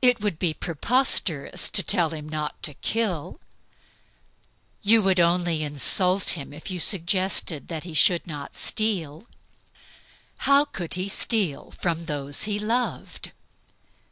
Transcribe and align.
It 0.00 0.20
would 0.20 0.38
be 0.38 0.54
preposterous 0.54 1.68
to 1.70 1.82
tell 1.82 2.10
him 2.10 2.28
not 2.28 2.62
to 2.62 2.74
kill. 2.74 3.40
You 4.82 5.02
could 5.02 5.18
only 5.18 5.64
insult 5.64 6.38
him 6.38 6.52
if 6.52 6.70
you 6.70 6.78
suggested 6.78 7.66
that 7.66 7.82
he 7.82 7.92
should 7.92 8.24
not 8.24 8.56
steal 8.56 9.26
how 10.46 10.64
could 10.66 10.94
he 10.94 11.08
steal 11.08 11.72
from 11.72 12.04
those 12.04 12.44
he 12.44 12.60
loved? 12.60 13.32